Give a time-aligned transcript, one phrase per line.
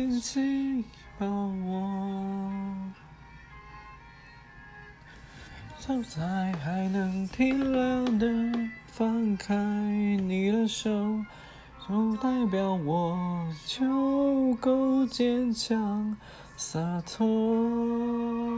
[0.00, 0.84] 紧紧
[1.18, 2.50] 抱我。
[5.78, 8.26] 就在还能体谅的
[8.86, 10.90] 放开你的手，
[11.86, 16.16] 就代表我就够坚强
[16.56, 18.49] 洒脱。